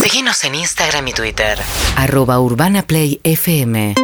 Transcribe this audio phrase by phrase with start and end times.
[0.00, 1.58] Síguenos en Instagram y Twitter.
[1.96, 3.94] Arroba Urbana Play FM.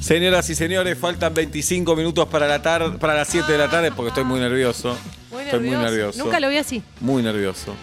[0.00, 3.92] Señoras y señores, faltan 25 minutos para la tarde, para las 7 de la tarde
[3.92, 4.96] porque estoy muy nervioso.
[5.30, 6.22] Muy Estoy muy nervioso.
[6.22, 6.82] Nunca lo vi así.
[7.00, 7.74] Muy nervioso.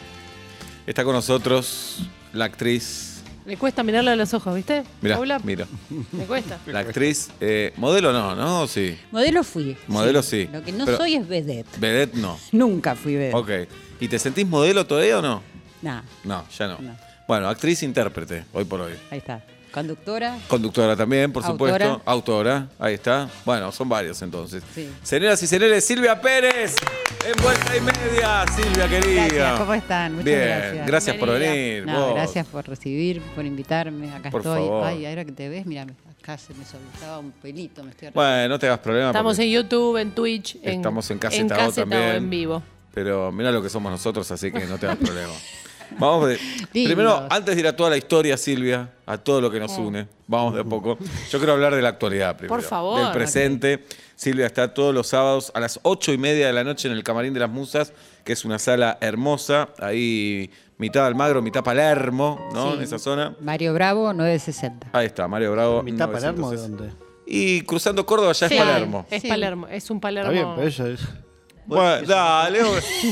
[0.86, 2.02] Está con nosotros
[2.34, 3.24] la actriz.
[3.46, 4.84] Me cuesta mirarlo a los ojos, ¿viste?
[5.02, 5.40] Mira, Paula?
[5.44, 5.66] mira.
[6.12, 6.60] Me cuesta.
[6.68, 7.30] La actriz.
[7.42, 8.68] eh, modelo no, ¿no?
[8.68, 8.96] Sí.
[9.12, 9.76] Modelo fui.
[9.88, 10.48] Modelo sí.
[10.54, 11.80] Lo que no Pero- soy es vedette.
[11.80, 12.38] Vedette no.
[12.52, 13.36] Nunca fui vedette.
[13.36, 13.50] Ok.
[14.00, 15.42] ¿Y te sentís modelo todavía o no?
[15.82, 16.78] Nah, No, ya no.
[16.80, 16.96] No.
[17.28, 18.94] Bueno, actriz intérprete, hoy por hoy.
[19.12, 19.42] ahí está.
[19.72, 20.36] Conductora.
[20.48, 21.74] Conductora también, por Autora.
[21.86, 22.02] supuesto.
[22.10, 23.30] Autora, ahí está.
[23.46, 24.64] Bueno, son varios entonces.
[24.74, 24.90] Sí.
[25.04, 26.76] Señoras y señores, Silvia Pérez,
[27.24, 28.46] en vuelta y media.
[28.56, 29.28] Silvia querida.
[29.28, 30.12] Gracias, ¿cómo están?
[30.14, 30.88] Muchas Bien, gracias.
[30.88, 31.86] gracias por venir.
[31.86, 32.16] No, vos.
[32.16, 34.12] gracias por recibir, por invitarme.
[34.12, 34.60] Acá Por estoy.
[34.62, 34.88] favor.
[34.88, 35.86] Ay, ahora que te ves, mira,
[36.20, 39.10] acá se me soltaba un pelito, me estoy Bueno, no te hagas problema.
[39.10, 42.16] Estamos en YouTube, en Twitch, en, Estamos en en Casetado Casetado también.
[42.16, 42.64] en vivo.
[43.04, 45.34] Pero mira lo que somos nosotros, así que no te hagas problema.
[45.98, 46.40] Vamos de-
[46.72, 50.08] primero, antes de ir a toda la historia, Silvia, a todo lo que nos une,
[50.28, 51.00] vamos de a poco.
[51.32, 52.56] Yo quiero hablar de la actualidad primero.
[52.56, 53.02] Por favor.
[53.02, 53.86] Del presente.
[54.16, 57.04] Silvia está todos los sábados a las ocho y media de la noche en el
[57.04, 62.72] Camarín de las Musas, que es una sala hermosa, ahí mitad Almagro, mitad Palermo, ¿no?
[62.72, 62.78] Sí.
[62.78, 63.36] En esa zona.
[63.42, 64.90] Mario Bravo, 960.
[64.94, 65.82] Ahí está, Mario Bravo.
[65.84, 66.78] ¿Mitad Palermo de 960.
[66.96, 67.10] dónde?
[67.26, 69.06] Y cruzando Córdoba ya Sí, es Palermo.
[69.10, 69.28] Es Sí.
[69.30, 70.32] Palermo, es un Palermo.
[70.32, 71.00] Está bien, pero eso es.
[71.76, 72.60] Bueno, dale,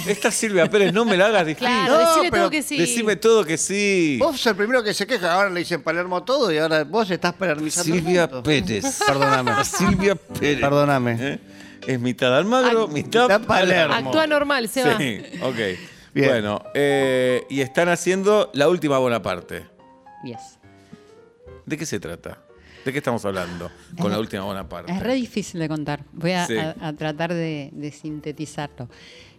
[0.07, 1.67] esta Silvia Pérez, no me la hagas difícil.
[1.67, 2.77] Claro, No, decime pero todo que sí.
[2.77, 4.17] Decime todo que sí.
[4.19, 7.09] Vos sos el primero que se queja, ahora le dicen Palermo todo y ahora vos
[7.11, 7.93] estás palermizando.
[7.93, 8.43] Silvia mundo.
[8.43, 8.99] Pérez.
[9.07, 9.63] Perdóname.
[9.63, 10.59] Silvia Pérez.
[10.61, 11.17] Perdóname.
[11.19, 11.39] ¿Eh?
[11.85, 13.93] Es mitad Almagro, Ac- mitad, mitad Palermo.
[13.93, 14.97] Actúa normal, se va.
[14.97, 15.55] Sí, ok.
[16.13, 16.29] Bien.
[16.29, 19.67] Bueno, eh, y están haciendo la última Bonaparte.
[20.23, 20.57] Yes.
[21.65, 22.39] ¿De qué se trata?
[22.87, 24.93] ¿De qué estamos hablando con la última Bonaparte?
[24.93, 26.05] Es re difícil de contar.
[26.13, 26.55] Voy a, Sí.
[26.55, 28.87] a- a tratar de, de sintetizarlo.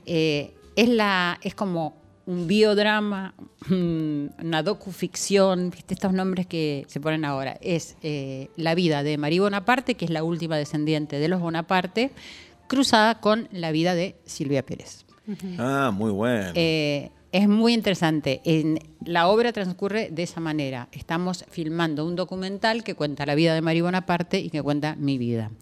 [0.05, 1.96] Eh, es, la, es como
[2.27, 3.32] un biodrama,
[3.70, 5.94] mm, una docuficción, ¿viste?
[5.94, 7.56] estos nombres que se ponen ahora.
[7.62, 12.11] Es eh, la vida de María Bonaparte, que es la última descendiente de los Bonaparte,
[12.67, 15.06] cruzada con la vida de Silvia Pérez.
[15.58, 16.52] Ah, muy bueno.
[16.55, 18.40] Eh, es muy interesante.
[18.44, 20.88] En, la obra transcurre de esa manera.
[20.90, 25.18] Estamos filmando un documental que cuenta la vida de María Bonaparte y que cuenta mi
[25.18, 25.52] vida.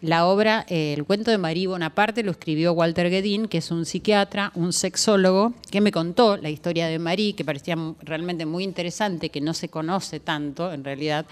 [0.00, 3.84] La obra, eh, el cuento de María Bonaparte lo escribió Walter Guedin, que es un
[3.84, 9.28] psiquiatra, un sexólogo, que me contó la historia de Marie, que parecía realmente muy interesante,
[9.28, 11.26] que no se conoce tanto en realidad,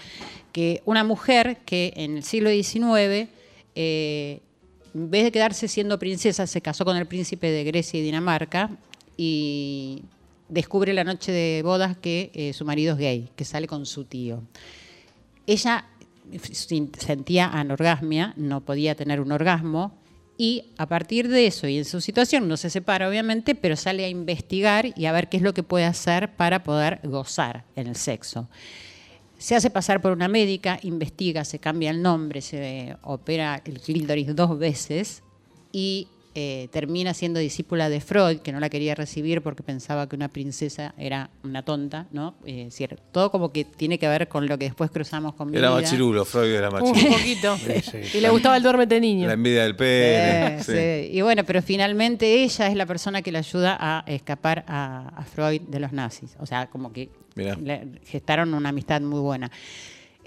[0.51, 3.29] que una mujer que en el siglo XIX
[3.73, 4.41] eh,
[4.93, 8.71] en vez de quedarse siendo princesa, se casó con el príncipe de Grecia y Dinamarca
[9.17, 10.03] y
[10.47, 14.05] descubre la noche de bodas que eh, su marido es gay, que sale con su
[14.05, 14.43] tío.
[15.45, 15.85] Ella
[16.51, 19.93] sentía anorgasmia, no podía tener un orgasmo
[20.37, 24.05] y a partir de eso y en su situación no se separa obviamente, pero sale
[24.05, 27.87] a investigar y a ver qué es lo que puede hacer para poder gozar en
[27.87, 28.47] el sexo.
[29.37, 34.35] Se hace pasar por una médica, investiga, se cambia el nombre, se opera el clítoris
[34.35, 35.23] dos veces
[35.71, 36.07] y
[36.39, 40.27] eh, termina siendo discípula de Freud, que no la quería recibir porque pensaba que una
[40.27, 42.35] princesa era una tonta, ¿no?
[42.45, 45.49] Eh, es decir, todo como que tiene que ver con lo que después cruzamos con
[45.49, 45.81] mi Era vida.
[45.81, 47.17] machirulo, Freud era Un machirulo.
[47.17, 47.57] poquito.
[47.57, 48.17] sí.
[48.17, 49.25] Y le gustaba el duérmete niño.
[49.25, 50.57] La envidia del pene.
[50.57, 50.71] Eh, sí.
[50.73, 51.17] sí.
[51.17, 55.23] Y bueno, pero finalmente ella es la persona que le ayuda a escapar a, a
[55.23, 56.35] Freud de los nazis.
[56.39, 57.55] O sea, como que Mirá.
[57.55, 59.49] le- gestaron una amistad muy buena.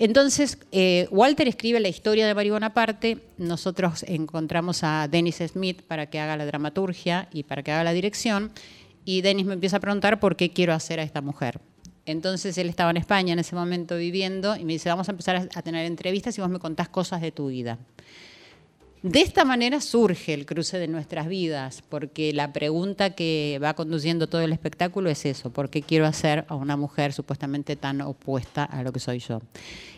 [0.01, 3.19] Entonces, eh, Walter escribe la historia de María Bonaparte.
[3.37, 7.93] Nosotros encontramos a Dennis Smith para que haga la dramaturgia y para que haga la
[7.93, 8.51] dirección.
[9.05, 11.61] Y Dennis me empieza a preguntar por qué quiero hacer a esta mujer.
[12.07, 15.51] Entonces él estaba en España en ese momento viviendo y me dice, vamos a empezar
[15.55, 17.79] a tener entrevistas y vos me contás cosas de tu vida.
[19.03, 24.27] De esta manera surge el cruce de nuestras vidas, porque la pregunta que va conduciendo
[24.27, 28.65] todo el espectáculo es eso, ¿por qué quiero hacer a una mujer supuestamente tan opuesta
[28.65, 29.41] a lo que soy yo?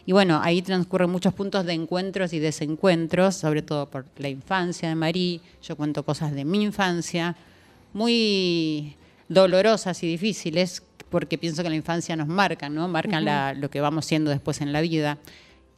[0.06, 4.88] Y bueno, ahí transcurren muchos puntos de encuentros y desencuentros, sobre todo por la infancia
[4.88, 7.34] de Marí, yo cuento cosas de mi infancia,
[7.92, 8.94] muy
[9.28, 12.86] dolorosas y difíciles, porque pienso que la infancia nos marca, ¿no?
[12.86, 15.18] Marcan la- lo que vamos siendo después en la vida.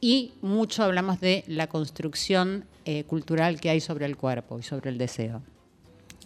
[0.07, 4.91] Y mucho hablamos de la construcción eh, cultural que hay sobre el cuerpo y sobre
[4.91, 5.41] el deseo.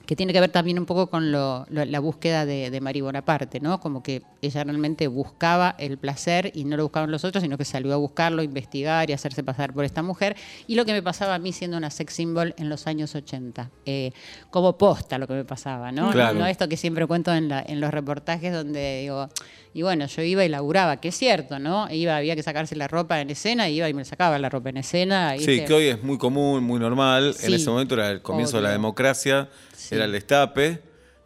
[0.10, 3.04] Que tiene que ver también un poco con lo- lo- la búsqueda de, de María
[3.04, 3.80] Bonaparte, ¿no?
[3.80, 7.64] Como que ella realmente buscaba el placer y no lo buscaban los otros, sino que
[7.66, 10.36] salió a buscarlo, investigar y hacerse pasar por esta mujer.
[10.66, 13.70] Y lo que me pasaba a mí siendo una sex symbol en los años 80.
[13.86, 14.12] eh,
[14.50, 16.10] como posta lo que me pasaba, ¿no?
[16.10, 16.40] Claro.
[16.40, 19.30] No esto que siempre cuento en, la- en los reportajes donde digo,
[19.76, 21.88] y bueno, yo iba y laburaba, que es cierto, ¿no?
[21.92, 24.78] Iba, había que sacarse la ropa en escena, iba y me sacaba la ropa en
[24.78, 25.36] escena.
[25.38, 27.36] Sí, que hoy es muy común, muy normal.
[27.44, 29.96] En ese momento era el comienzo de la democracia, Sí.
[29.96, 30.82] era el destape.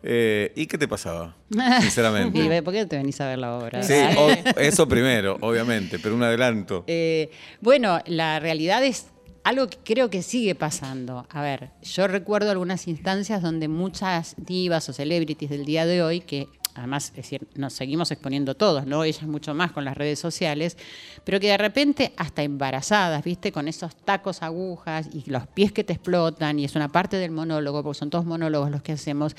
[0.05, 1.35] Eh, ¿Y qué te pasaba?
[1.81, 2.61] Sinceramente.
[2.61, 3.81] ¿Por qué no te venís a ver la obra?
[3.83, 6.83] Sí, o- eso primero, obviamente, pero un adelanto.
[6.87, 9.07] Eh, bueno, la realidad es
[9.45, 11.25] algo que creo que sigue pasando.
[11.29, 16.19] A ver, yo recuerdo algunas instancias donde muchas divas o celebrities del día de hoy,
[16.19, 19.03] que además es decir, nos seguimos exponiendo todos, ¿no?
[19.03, 20.77] Ellas mucho más con las redes sociales,
[21.23, 23.51] pero que de repente hasta embarazadas, ¿viste?
[23.51, 27.31] Con esos tacos agujas y los pies que te explotan, y es una parte del
[27.31, 29.35] monólogo, porque son todos monólogos los que hacemos,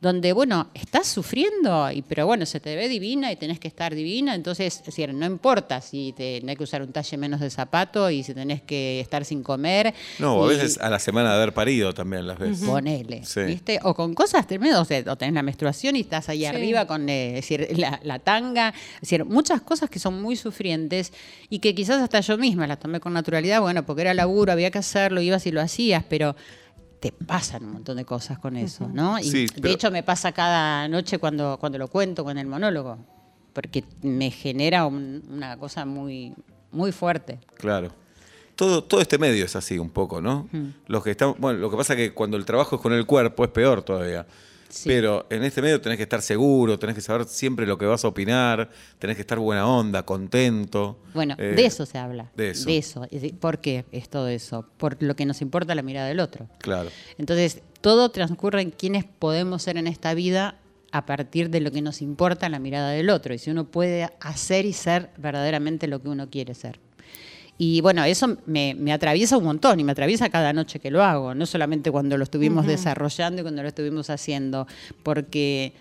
[0.00, 3.94] donde, bueno, estás sufriendo, y, pero bueno, se te ve divina y tenés que estar
[3.94, 7.50] divina, entonces, es decir, no importa si te- tenés que usar un talle menos de
[7.50, 9.92] zapato y si tenés que estar sin comer.
[10.18, 12.64] No, a y- veces a la semana de haber parido también las veces.
[12.66, 13.40] Ponele, Sí.
[13.42, 13.80] ¿viste?
[13.82, 16.46] O con cosas tremendas, o, sea, o tenés la menstruación y estás ahí Sí.
[16.46, 21.12] arriba con eh, decir, la, la tanga, es decir, muchas cosas que son muy sufrientes
[21.50, 24.70] y que quizás hasta yo misma las tomé con naturalidad, bueno, porque era laburo, había
[24.70, 26.36] que hacerlo, ibas y lo hacías, pero
[27.00, 29.18] te pasan un montón de cosas con eso, ¿no?
[29.18, 32.46] Y Sí, de pero- hecho me pasa cada noche cuando, cuando lo cuento con el
[32.46, 32.98] monólogo,
[33.52, 36.34] porque me genera un- una cosa muy,
[36.72, 37.38] muy fuerte.
[37.56, 37.92] Claro.
[38.56, 40.48] Todo, todo este medio es así un poco, ¿no?
[40.88, 43.06] Los que están, bueno, lo que pasa es que cuando el trabajo es con el
[43.06, 44.26] cuerpo es peor todavía.
[44.68, 44.88] Sí.
[44.88, 48.04] Pero en este medio tenés que estar seguro, tenés que saber siempre lo que vas
[48.04, 48.68] a opinar,
[48.98, 50.98] tenés que estar buena onda, contento.
[51.14, 52.30] Bueno, Eh, de eso se habla.
[52.36, 53.04] de eso.
[53.04, 54.66] Es decir, ¿Por qué es todo eso?
[54.76, 56.48] Por lo que nos importa la mirada del otro.
[56.58, 56.90] Claro.
[57.16, 60.58] Entonces, todo transcurre en quiénes podemos ser en esta vida
[60.90, 63.34] a partir de lo que nos importa la mirada del otro.
[63.34, 66.80] Y si uno puede hacer y ser verdaderamente lo que uno quiere ser.
[67.60, 71.02] Y bueno, eso me, me atraviesa un montón y me atraviesa cada noche que lo
[71.02, 74.68] hago, no solamente cuando lo estuvimos desarrollando y cuando lo estuvimos haciendo,
[75.02, 75.72] porque,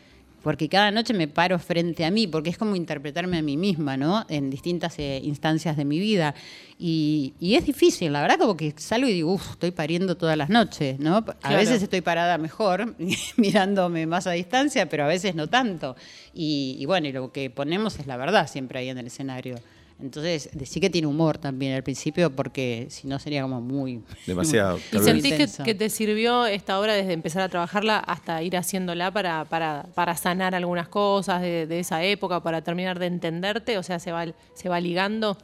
[0.42, 3.96] porque cada noche me paro frente a mí, porque es como interpretarme a mí misma,
[3.96, 4.26] ¿no?
[4.28, 6.34] En distintas eh, instancias de mi vida.
[6.80, 10.36] Y, y es difícil, la verdad, como que salgo y digo, uff, estoy pariendo todas
[10.36, 11.18] las noches, ¿no?
[11.18, 11.58] A Claro.
[11.58, 12.96] veces estoy parada mejor,
[13.38, 15.96] mirándome más a distancia, pero a veces no tanto.
[16.34, 19.56] Y, y bueno, y lo que ponemos es la verdad siempre ahí en el escenario.
[20.00, 24.04] Entonces, sí que tiene humor también al principio, porque si no sería como muy...
[24.28, 24.80] Demasiado.
[24.92, 29.46] ¿Y sentís que, te sirvió esta obra desde empezar a trabajarla hasta ir haciéndola para,
[29.46, 33.78] para, para sanar algunas cosas de, de esa época, para terminar de entenderte?
[33.80, 35.38] O sea, se va, se va ligando.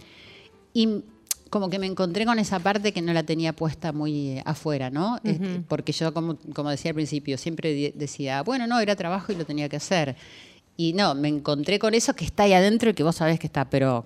[0.71, 1.03] Y
[1.53, 4.89] como que me encontré con esa parte que no la tenía puesta muy eh, afuera,
[4.89, 5.19] ¿no?
[5.23, 9.35] Este, porque yo, como, como decía al principio, siempre decía, bueno, no, era trabajo y
[9.35, 10.15] lo tenía que hacer.
[10.77, 13.45] Y no, me encontré con eso que está ahí adentro y que vos sabés que
[13.45, 14.03] está, pero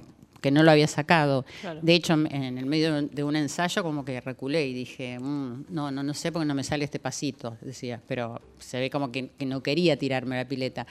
[0.48, 1.46] que no lo había sacado.
[1.60, 1.82] Claro.
[1.84, 5.92] De hecho, en el medio de un ensayo como que reculé y dije, "Mm, no,
[5.92, 9.30] no, no sé porque no me sale este pasito, decía, pero se ve como que,
[9.38, 10.88] que no quería tirarme la pileta.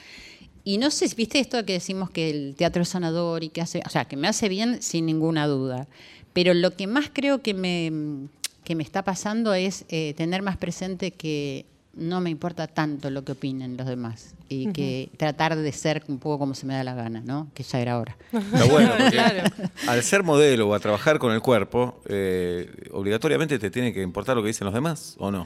[0.63, 3.81] Y no sé, viste esto que decimos que el teatro es sanador y que hace,
[3.83, 5.87] o sea, que me hace bien sin ninguna duda.
[6.33, 8.27] Pero lo que más creo que me,
[8.63, 11.65] que me está pasando es eh, tener más presente que
[11.97, 16.19] no me importa tanto lo que opinen los demás y que tratar de ser un
[16.19, 17.47] poco como se me da la gana, ¿no?
[17.53, 18.15] Que ya era hora.
[18.31, 19.43] Está bueno, porque Claro.
[19.87, 24.35] al ser modelo o a trabajar con el cuerpo, eh, obligatoriamente te tiene que importar
[24.37, 25.45] lo que dicen los demás, ¿o no?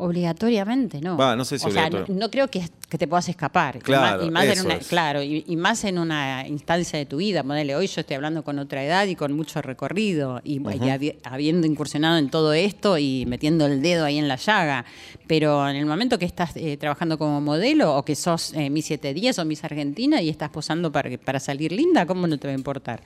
[0.00, 1.16] Obligatoriamente, no.
[1.16, 3.76] Va, no sé si o sea, no, creo que, que te puedas escapar.
[3.76, 7.06] Y Claro, más- y más, en una, claro, y, y más en una instancia de
[7.06, 7.42] tu vida.
[7.42, 11.16] Ponele, hoy yo estoy hablando con otra edad y con mucho recorrido, y, y habi-
[11.24, 14.84] habiendo incursionado en todo esto y metiendo el dedo ahí en la llaga.
[15.26, 18.86] Pero en el momento que estás eh, trabajando como modelo, o que sos eh, Miss
[18.86, 22.52] 710 o Miss Argentina y estás posando para, para salir linda, ¿cómo no te va
[22.52, 23.00] a importar?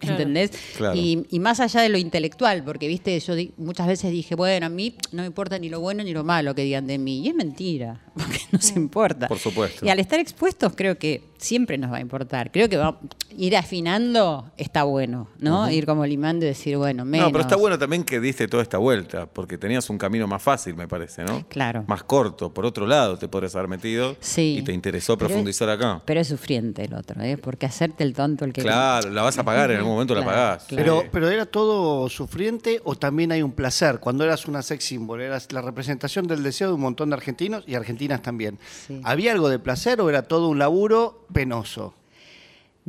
[0.00, 0.16] Claro.
[0.16, 0.50] ¿Entendés?
[0.76, 0.96] Claro.
[0.98, 4.66] Y, y más allá de lo intelectual, porque viste, yo di- muchas veces dije, bueno,
[4.66, 7.20] a mí no me importa ni lo bueno ni lo malo que digan de mí.
[7.20, 9.28] Y es mentira, porque no se importa.
[9.28, 9.84] Por supuesto.
[9.84, 12.52] Y al estar expuestos, creo que siempre nos va a importar.
[12.52, 12.98] Creo que va,
[13.36, 15.70] ir afinando está bueno, ¿no?
[15.70, 17.28] Ir como limando y decir, bueno, menos.
[17.28, 20.42] No, pero está bueno también que diste toda esta vuelta, porque tenías un camino más
[20.42, 21.46] fácil, me parece, ¿no?
[21.48, 21.84] Claro.
[21.86, 22.52] Más corto.
[22.52, 24.56] Por otro lado, te podrías haber metido Sí.
[24.58, 26.02] y te interesó Pero es- profundizar acá.
[26.04, 27.36] Pero es sufriente el otro, ¿eh?
[27.38, 28.62] Porque hacerte el tonto el que.
[28.62, 30.64] Claro, la vas a pagar, en algún momento la pagás.
[30.64, 30.82] claro.
[31.00, 33.98] Pero, pero era todo sufriente o también hay un placer.
[34.00, 37.64] Cuando eras una sex symbol, eras la representación del deseo de un montón de argentinos
[37.66, 38.58] y argentinas también.
[38.86, 39.00] Sí.
[39.04, 41.94] ¿Había algo de placer o era todo un laburo penoso?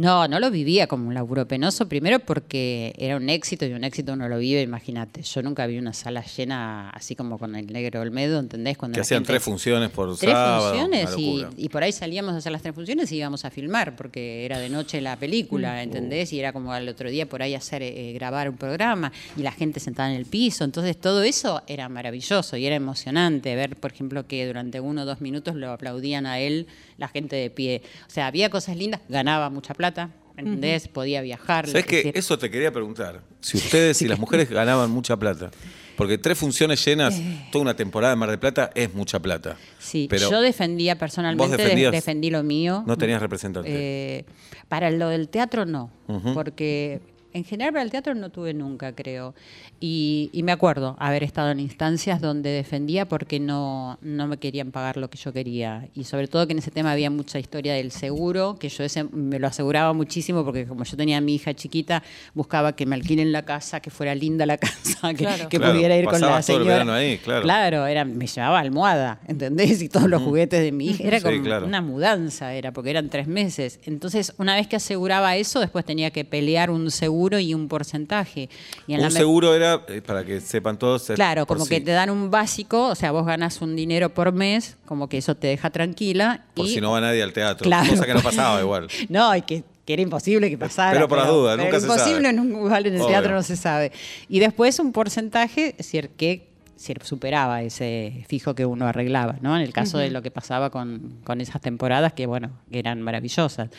[0.01, 3.83] No, no lo vivía como un laburo penoso, primero porque era un éxito y un
[3.83, 5.21] éxito uno lo vive, imagínate.
[5.21, 8.77] Yo nunca vi una sala llena así como con el negro Olmedo, ¿entendés?
[8.79, 10.69] Cuando Que hacían gente- tres funciones por Tres sábado.
[10.69, 13.95] funciones una y, por ahí salíamos a hacer las tres funciones y íbamos a filmar
[13.95, 16.33] porque era de noche la película, ¿entendés?
[16.33, 19.51] Y era como al otro día por ahí hacer eh, grabar un programa y la
[19.51, 20.63] gente sentada en el piso.
[20.63, 25.05] Entonces todo eso era maravilloso y era emocionante ver, por ejemplo, que durante uno o
[25.05, 26.65] dos minutos lo aplaudían a él
[26.97, 27.81] la gente de pie.
[28.07, 29.90] O sea, había cosas lindas, ganaba mucha plata,
[30.37, 30.87] ¿entendés?
[30.87, 31.67] Podía viajar.
[31.67, 33.21] ¿Sabes decir, Eso te quería preguntar.
[33.41, 35.51] Si ustedes y las mujeres ganaban mucha plata.
[35.97, 37.21] Porque tres funciones llenas,
[37.51, 39.57] toda una temporada en Mar del Plata, es mucha plata.
[39.77, 41.91] Sí, Pero yo defendía personalmente, de- defendías?
[41.91, 42.83] defendí lo mío.
[42.87, 43.69] No tenías representante.
[43.71, 44.25] Eh,
[44.67, 45.91] para lo del teatro no,
[46.33, 47.01] porque
[47.33, 49.33] en general para el teatro no tuve nunca, creo.
[49.79, 54.71] Y, y me acuerdo haber estado en instancias donde defendía porque no, no me querían
[54.71, 55.87] pagar lo que yo quería.
[55.95, 59.03] Y sobre todo que en ese tema había mucha historia del seguro, que yo ese
[59.05, 62.95] me lo aseguraba muchísimo porque como yo tenía a mi hija chiquita, buscaba que me
[62.95, 65.49] alquilen la casa, que fuera linda la casa, que, Claro.
[65.49, 66.95] que Claro, pudiera ir con la pasabas todo el señora.
[66.95, 67.41] ahí, claro.
[67.43, 69.81] Claro, era, me llevaba almohada, ¿entendés?
[69.81, 71.03] Y todos los juguetes de mi hija.
[71.03, 71.65] Era Sí, como claro.
[71.65, 73.79] una mudanza, era porque eran tres meses.
[73.85, 78.49] Entonces, una vez que aseguraba eso, después tenía que pelear un seguro y un porcentaje.
[78.87, 81.09] Y en un la me- seguro era, eh, para que sepan todos.
[81.09, 84.31] es Claro, como que te dan un básico, o sea, vos ganas un dinero por
[84.31, 86.45] mes, como que eso te deja tranquila.
[86.53, 87.65] Por y, si no va nadie al teatro.
[87.65, 87.89] Claro.
[87.89, 88.87] Cosa que no pasaba igual.
[89.09, 90.93] No, y que, que era imposible que pasara.
[90.93, 92.47] Pero por las dudas, nunca se imposible, sabe.
[92.47, 93.09] igual en el Obvio.
[93.09, 93.91] teatro no se sabe.
[94.29, 96.50] Y después un porcentaje, es decir, que
[96.81, 99.55] si superaba ese fijo que uno arreglaba, ¿no?
[99.55, 103.01] En el caso de lo que pasaba con, con esas temporadas que, bueno, que eran
[103.01, 103.69] maravillosas.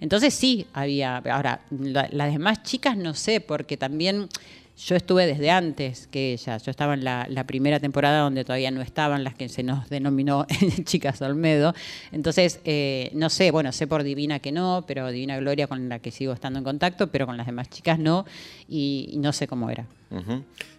[0.00, 4.28] Entonces sí había, ahora, la- las demás chicas no sé, porque también
[4.86, 6.64] yo estuve desde antes que ellas.
[6.64, 9.90] Yo estaba en la, la primera temporada donde todavía no estaban las que se nos
[9.90, 10.46] denominó
[10.84, 11.74] Chicas Olmedo.
[12.12, 15.98] Entonces, eh, no sé, bueno, sé por Divina que no, pero Divina Gloria con la
[15.98, 18.24] que sigo estando en contacto, pero con las demás chicas no,
[18.70, 19.84] y, y no sé cómo era.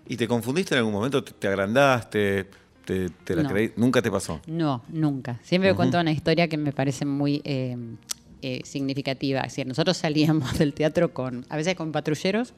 [0.08, 1.24] ¿Y te confundiste en algún momento?
[1.24, 2.48] ¿Te, te agrandaste?
[2.86, 3.50] ¿Te, te la No.
[3.50, 3.72] creí?
[3.76, 4.42] ¿Nunca te pasó?
[4.48, 5.40] No, nunca.
[5.44, 7.78] Siempre cuento una historia que me parece muy eh,
[8.42, 9.42] eh, significativa.
[9.42, 12.54] Es decir, nosotros salíamos del teatro con, a veces con patrulleros,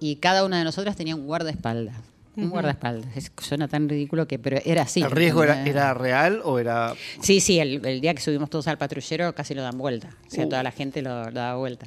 [0.00, 1.96] y cada una de nosotras tenía un guardaespaldas.
[2.36, 3.16] Un guardaespaldas.
[3.16, 5.00] Es- suena tan ridículo que, pero era así.
[5.00, 6.94] ¿El riesgo era, real o era.?
[7.20, 10.10] Sí, sí, el, el día que subimos todos al patrullero casi lo dan vuelta.
[10.28, 10.48] O sea, Uh.
[10.50, 11.86] toda la gente lo, lo daba vuelta.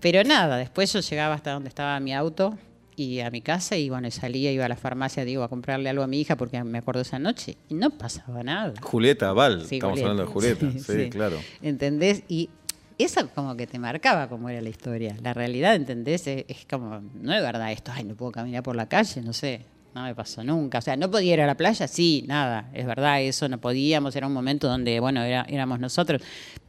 [0.00, 2.58] Pero nada, después yo llegaba hasta donde estaba mi auto
[2.96, 6.02] y a mi casa y bueno, salía, iba a la farmacia, digo, a comprarle algo
[6.02, 8.74] a mi hija porque me acuerdo esa noche y no pasaba nada.
[8.80, 10.10] Julieta Val, Sí, estamos Julieta.
[10.10, 10.78] hablando de Julieta.
[11.04, 11.38] Sí, claro.
[11.62, 12.22] ¿Entendés?
[12.28, 12.50] Y
[12.98, 15.16] eso como que te marcaba cómo era la historia.
[15.22, 16.26] La realidad, ¿entendés?
[16.26, 19.32] Es, es como, no es verdad esto, ay, no puedo caminar por la calle, no
[19.32, 19.62] sé.
[19.94, 20.78] No me pasó nunca.
[20.78, 22.68] O sea, no podía ir a la playa, sí, nada.
[22.74, 24.16] Es verdad, eso no podíamos.
[24.16, 26.20] Era un momento donde, bueno, era- éramos nosotros.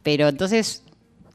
[0.04, 0.84] Pero entonces,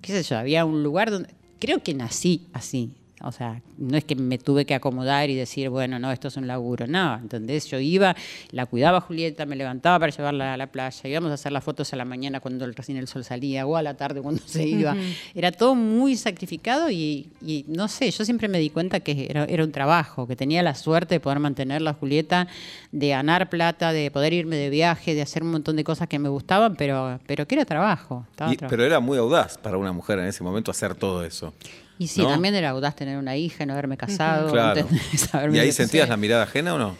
[0.01, 1.29] qué sé yo, había un lugar donde.
[1.59, 2.95] Creo que nací así.
[3.23, 6.37] O sea, no es que me tuve que acomodar y decir, bueno, no, esto es
[6.37, 6.87] un laburo.
[6.87, 7.67] No, ¿entendés?
[7.67, 8.15] Yo iba,
[8.51, 11.91] la cuidaba Julieta, me levantaba para llevarla a la playa, íbamos a hacer las fotos
[11.93, 14.67] a la mañana cuando el- recién el sol salía o a la tarde cuando se
[14.67, 14.95] iba.
[15.35, 19.45] Era todo muy sacrificado y, y no sé, yo siempre me di cuenta que era,
[19.45, 22.47] era un trabajo, que tenía la suerte de poder mantenerla a Julieta,
[22.91, 26.19] de ganar plata, de poder irme de viaje, de hacer un montón de cosas que
[26.19, 28.25] me gustaban, pero, pero que era trabajo.
[28.53, 31.53] Y- pero era muy audaz para una mujer en ese momento hacer todo eso.
[32.01, 32.29] Y sí, ¿no?
[32.29, 34.51] también era audaz tener una hija, no haberme casado.
[34.51, 34.87] Claro.
[35.53, 36.97] ¿Y ahí sentías la mirada ajena o no?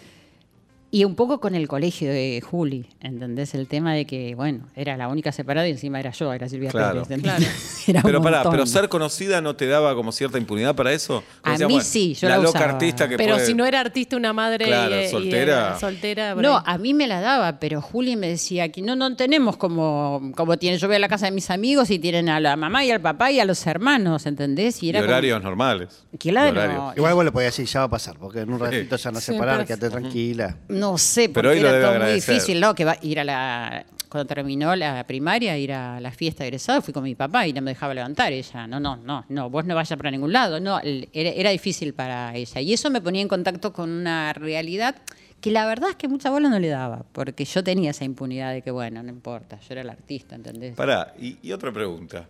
[0.94, 3.54] Y un poco con el colegio de Juli, ¿entendés?
[3.56, 6.70] El tema de que, bueno, era la única separada y encima era yo, era Silvia
[6.70, 7.04] Claro.
[7.04, 7.24] Pérez.
[7.24, 7.72] ¿entendés?
[7.88, 11.24] Era Pero pará, pero ser conocida no te daba como cierta impunidad para eso.
[11.42, 12.74] Como A decías, mí bueno, sí, yo la la loca usaba.
[12.74, 15.42] artista que Pero puede- si no era artista, una madre Claro, y, y soltera.
[15.70, 16.34] era soltera.
[16.36, 16.64] por No, ahí.
[16.68, 20.58] a mí me la daba, pero Juli me decía que no, no tenemos como, como
[20.58, 20.78] tienen.
[20.80, 23.02] Yo voy a la casa de mis amigos y tienen a la mamá y al
[23.02, 24.84] papá y a los hermanos, ¿entendés?
[24.84, 26.04] Y y era como- horarios normales.
[26.20, 26.48] Claro.
[26.50, 26.98] Y horarios.
[26.98, 29.18] Igual vos le podías decir, ya va a pasar, porque en un ratito se van
[29.18, 30.58] a Sí, separar, quédate tranquila.
[30.82, 32.74] No sé, porque Pero hoy era todo muy difícil, ¿no?
[32.74, 33.86] Que va ir a la.
[34.10, 37.54] Cuando terminó la primaria, ir a la fiesta de egresado, fui con mi papá y
[37.54, 38.68] no me dejaba levantar ella.
[38.68, 40.60] No, no, no, no, vos no vayas para ningún lado.
[40.60, 42.60] No, era, era difícil para ella.
[42.60, 44.96] Y eso me ponía en contacto con una realidad
[45.40, 48.54] que la verdad es que mucha bola no le daba, porque yo tenía esa impunidad
[48.54, 50.76] de que, bueno, no importa, yo era el artista, ¿entendés?
[50.76, 52.28] Pará, y, y otra pregunta.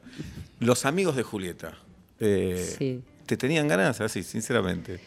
[0.60, 1.77] Los amigos de Julieta,
[2.20, 3.01] eh, Sí.
[3.25, 5.00] ¿te tenían ganas así, sinceramente?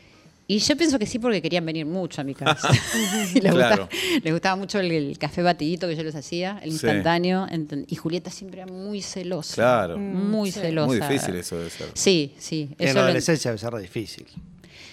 [0.46, 2.68] Y yo pienso que sí porque querían venir mucho a mi casa.
[3.34, 3.84] y les, Claro.
[3.88, 3.88] gustaba,
[4.22, 7.46] les gustaba mucho el, el café batidito que yo les hacía, el instantáneo.
[7.88, 9.54] Y Julieta siempre era muy celosa.
[9.54, 9.98] Claro.
[9.98, 10.60] Muy sí.
[10.60, 10.86] celosa.
[10.86, 11.88] Muy difícil eso de ser.
[11.94, 12.68] Sí, sí.
[12.78, 14.26] En eso la lo- adolescencia debe ser difícil.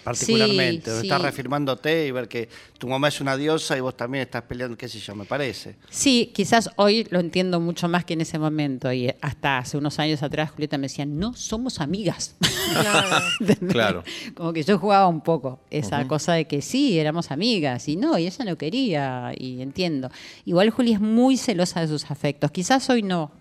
[0.04, 0.92] Particularmente.
[0.92, 1.08] Sí.
[1.08, 4.78] Estás reafirmándote y ver que tu mamá es una diosa y vos también estás peleando,
[4.78, 5.76] qué sé yo, me parece.
[5.90, 8.92] Sí, quizás hoy lo entiendo mucho más que en ese momento.
[8.92, 12.36] Y hasta hace unos años atrás Julieta me decía, no somos amigas.
[13.70, 14.04] Claro.
[14.36, 18.18] Como que yo jugaba un poco esa cosa de que sí, éramos amigas y no,
[18.18, 20.10] y ella no quería, y entiendo.
[20.46, 22.52] Igual Juli es muy celosa de sus afectos.
[22.52, 23.32] Quizás hoy no,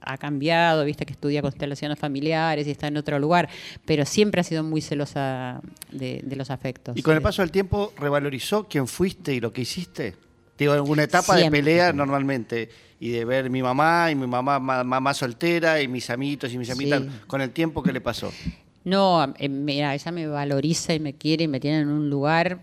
[0.00, 3.48] ha- cambiado, viste que estudia constelaciones familiares y está en otro lugar,
[3.84, 6.96] pero siempre ha sido muy celosa de, de los afectos.
[6.96, 10.14] Y con el paso del tiempo, ¿revalorizó quién fuiste y lo que hiciste?
[10.58, 11.58] Digo, en una etapa Siempre.
[11.58, 15.88] de pelea normalmente, y de ver mi mamá y mi mamá ma- mamá soltera y
[15.88, 16.72] mis amiguitos y mis Sí.
[16.72, 18.32] amitas, con el tiempo, ¿qué le pasó?
[18.84, 22.60] No, eh, mira, ella me valoriza y me quiere y me tiene en un lugar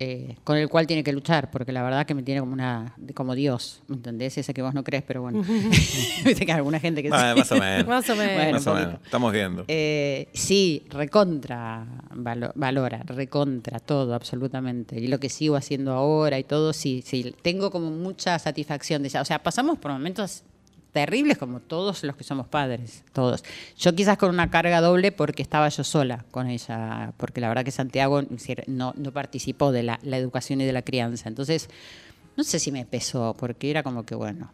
[0.00, 2.94] eh, con el cual tiene que luchar, porque la verdad que me tiene como una
[3.14, 4.38] como Dios, ¿me entendés?
[4.38, 5.42] Ese que vos no crees, pero bueno.
[6.24, 7.38] Viste que hay alguna gente que Ah, sí.
[7.40, 7.86] más o menos.
[7.88, 8.34] Más o menos.
[8.34, 8.94] Bueno, más o menos.
[9.04, 9.64] Estamos viendo.
[9.68, 14.98] Eh, sí, recontra valo- valora, recontra todo, absolutamente.
[15.00, 17.34] Y lo que sigo haciendo ahora y todo, sí, sí.
[17.42, 19.20] Tengo como mucha satisfacción de ella.
[19.22, 20.44] O sea, pasamos por momentos
[20.98, 23.44] terribles como todos los que somos padres, todos.
[23.78, 27.64] Yo quizás con una carga doble porque estaba yo sola con ella, porque la verdad
[27.64, 28.22] que Santiago
[28.66, 31.28] no, no participó de la, la educación y de la crianza.
[31.28, 31.70] Entonces,
[32.36, 34.50] no sé si me pesó, porque era como que, bueno,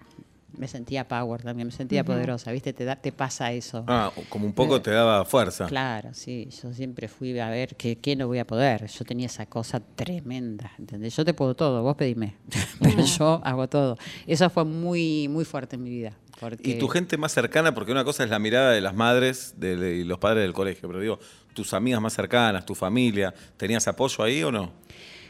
[0.59, 2.73] me sentía power también, me sentía poderosa, ¿viste?
[2.73, 3.85] Te, da, te pasa eso.
[3.87, 5.67] Ah, como un poco te daba fuerza.
[5.67, 8.87] Claro, sí, yo siempre fui a ver qué, qué no voy a poder.
[8.87, 11.17] Yo tenía esa cosa tremenda, ¿entendés?
[11.17, 12.37] Yo te puedo todo, vos pedime,
[12.81, 13.97] pero yo hago todo.
[14.27, 16.13] Eso fue muy, muy fuerte en mi vida.
[16.41, 19.55] Porque Y tu gente más cercana, porque una cosa es la mirada de las madres
[19.57, 21.19] de- de- y los padres del colegio, pero digo,
[21.55, 24.73] tus amigas más cercanas, tu familia, ¿tenías apoyo ahí o no?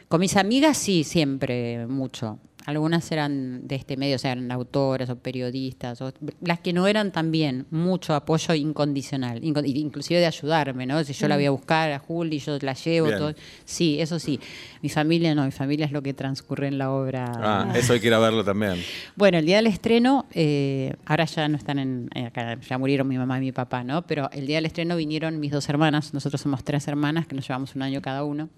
[0.09, 2.39] Con mis amigas sí, siempre mucho.
[2.67, 6.01] Algunas eran de este medio, o sea, eran autoras o periodistas.
[6.01, 11.03] o- las que no eran también, mucho apoyo incondicional, inco- inclusive de ayudarme, ¿no?
[11.05, 13.19] Si yo la voy a buscar a Juli, yo la llevo, Bien.
[13.19, 13.35] todo.
[13.67, 14.41] Sí, eso sí.
[14.81, 17.25] Mi familia no, mi familia es lo que transcurre en la obra.
[17.37, 18.77] Ah, eso hay que ir a verlo también.
[19.15, 23.07] Bueno, el día del estreno, eh, ahora ya no están en, eh, acá, ya murieron
[23.09, 24.03] mi mamá y mi papá, ¿no?
[24.07, 27.47] Pero el día del estreno vinieron mis dos hermanas, nosotros somos tres hermanas que nos
[27.47, 28.49] llevamos un año cada uno.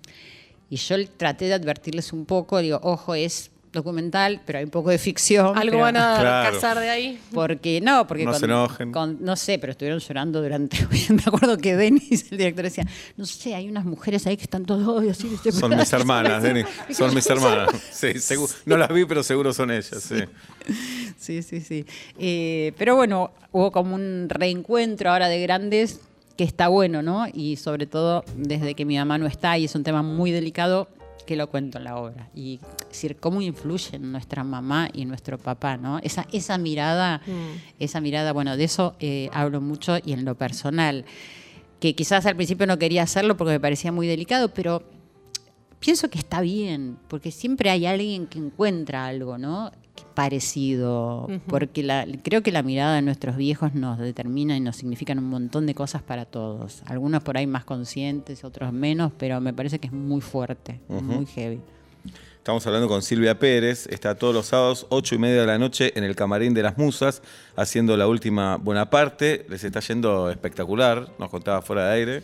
[0.71, 4.91] Y yo traté de advertirles un poco, digo, ojo, es documental, pero hay un poco
[4.91, 5.57] de ficción.
[5.57, 6.55] Algo pero- van a Claro.
[6.55, 7.21] cazar de ahí.
[7.33, 8.91] Porque no, porque No con- se enojen.
[8.93, 10.79] con- no sé, pero estuvieron llorando durante.
[11.11, 12.85] Me acuerdo que Denis, el director, decía:
[13.17, 15.29] No sé, hay unas mujeres ahí que están todos así.
[15.29, 15.53] ¿viste?
[15.53, 16.67] Son mis hermanas, Denis.
[16.91, 17.71] Son mis hermanas.
[17.93, 18.09] Sí,
[18.65, 20.17] no las vi, pero seguro son ellas, sí.
[21.19, 21.85] Sí, sí, sí.
[22.19, 26.01] Eh, pero bueno, hubo como un reencuentro ahora de grandes
[26.37, 27.27] que está bueno, ¿no?
[27.33, 30.89] Y sobre todo desde que mi mamá no está y es un tema muy delicado
[31.27, 32.29] que lo cuento en la obra.
[32.35, 35.99] Y es decir, cómo influyen nuestra mamá y nuestro papá, ¿no?
[35.99, 37.21] Esa, esa mirada,
[37.79, 41.05] esa mirada, bueno, de eso eh, hablo mucho y en lo personal,
[41.81, 44.83] que quizás al principio no quería hacerlo porque me parecía muy delicado, pero
[45.81, 49.71] pienso que está bien, porque siempre hay alguien que encuentra algo, ¿no?
[50.15, 55.19] Parecido, porque la- creo que la mirada de nuestros viejos nos determina y nos significan
[55.19, 56.83] un montón de cosas para todos.
[56.87, 61.27] Algunos por ahí más conscientes, otros menos, pero me parece que es muy fuerte, muy
[61.27, 61.61] heavy.
[62.39, 65.93] Estamos hablando con Silvia Pérez, está todos los sábados, ocho y media de la noche,
[65.99, 67.23] en el Camarín de las Musas,
[67.57, 69.45] haciendo la última buena parte.
[69.49, 72.23] Les está yendo espectacular, nos contaba fuera de aire.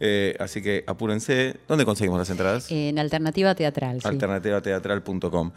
[0.00, 1.56] Eh, así que apúrense.
[1.68, 2.70] ¿Dónde conseguimos las entradas?
[2.70, 4.08] En alternativa teatral, sí.
[4.08, 5.52] alternativateatral.com.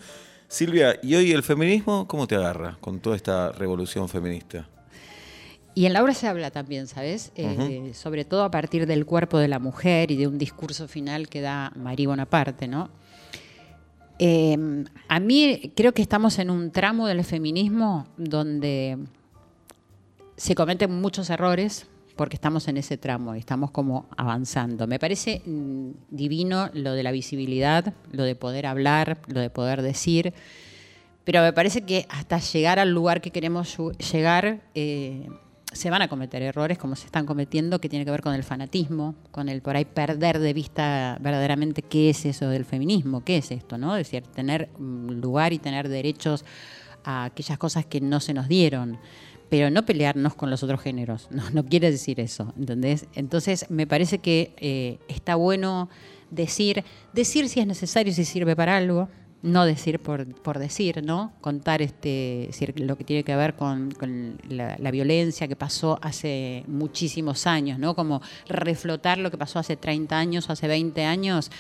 [0.48, 4.68] Silvia, ¿y hoy el feminismo cómo te agarra con toda esta revolución feminista?
[5.74, 7.34] Y en la obra se habla también, ¿sabes?
[7.36, 11.28] Eh, sobre todo a partir del cuerpo de la mujer y de un discurso final
[11.28, 12.90] que da María Bonaparte, ¿no?
[14.18, 14.58] Eh,
[15.10, 18.98] a mí creo que estamos en un tramo del feminismo donde
[20.38, 24.88] se cometen muchos errores porque estamos en ese tramo estamos como avanzando.
[24.88, 29.82] Me parece mm, divino lo de la visibilidad, lo de poder hablar, lo de poder
[29.82, 30.34] decir,
[31.24, 33.78] pero me parece que hasta llegar al lugar que queremos
[34.12, 35.28] llegar eh,
[35.72, 38.44] se van a cometer errores como se están cometiendo que tiene que ver con el
[38.44, 43.38] fanatismo, con el por ahí perder de vista verdaderamente qué es eso del feminismo, qué
[43.38, 43.98] es esto, ¿no?
[43.98, 46.46] Es decir, tener mm, lugar y tener derechos
[47.04, 48.98] a aquellas cosas que no se nos dieron
[49.50, 51.28] pero no pelearnos con los otros géneros.
[51.32, 53.08] No, no quiere decir eso, ¿entendés?
[53.14, 55.90] Entonces, me parece que eh, está bueno
[56.32, 59.10] decir, decir si es necesario, si sirve para algo,
[59.42, 61.34] no decir por, por decir, ¿no?
[61.40, 63.94] Contar este, lo que tiene que ver con,
[64.50, 67.96] la, la violencia que pasó hace muchísimos años, ¿no?
[67.96, 71.52] Como reflotar lo que pasó hace 30 años, hace 20 años.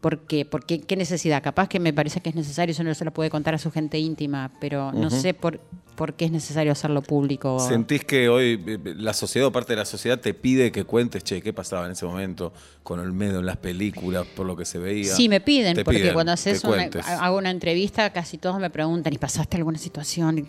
[0.00, 1.42] Porque, porque, ¿Qué necesidad?
[1.42, 3.70] Capaz que me parece que es necesario, eso no se lo puede contar a su
[3.70, 5.60] gente íntima, pero no sé por,
[5.98, 7.58] por qué es necesario hacerlo público.
[7.58, 11.24] ¿Sentís que hoy eh, la sociedad o parte de la sociedad te pide que cuentes,
[11.24, 12.52] che, qué pasaba en ese momento
[12.84, 15.12] con Olmedo en las películas, por lo que se veía?
[15.12, 16.88] Sí, me piden, Te porque piden cuando haces una,
[17.20, 20.46] hago una entrevista, casi todos me preguntan, ¿y pasaste alguna situación?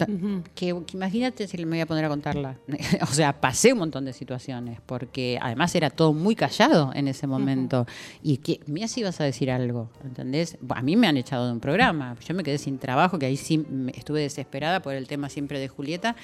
[0.53, 2.55] Que, que imagínate si me voy a poner a contarla.
[3.01, 7.25] o sea, pasé un montón de situaciones, porque además era todo muy callado en ese
[7.25, 7.87] momento.
[8.21, 10.57] Y que, mira si ibas a decir algo, ¿entendés?
[10.69, 13.37] A mí me han echado de un programa, yo me quedé sin trabajo, que ahí
[13.37, 16.15] sí estuve desesperada por el tema siempre de Julieta.